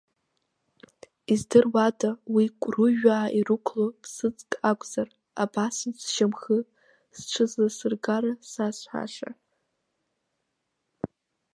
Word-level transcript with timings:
Издыруада 1.33 2.09
уи 2.33 2.45
кәрыжәаа 2.61 3.27
ирықәло 3.37 3.85
ԥсыӡк 4.01 4.51
акәзар, 4.69 5.09
абасынтә 5.43 6.01
сшьамхы 6.05 6.57
сҽызласыргара 7.17 8.31
сазҳәаша. 8.51 9.29